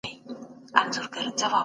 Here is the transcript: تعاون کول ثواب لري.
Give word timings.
تعاون 0.73 1.07
کول 1.13 1.27
ثواب 1.39 1.51
لري. 1.51 1.59